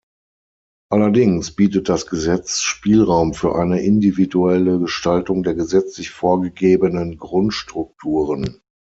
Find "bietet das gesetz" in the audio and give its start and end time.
1.55-2.61